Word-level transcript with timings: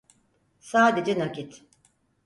Sadece 0.59 1.13
nakit. 1.19 1.65